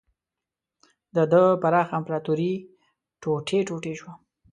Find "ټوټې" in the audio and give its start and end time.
3.21-3.59, 3.67-3.93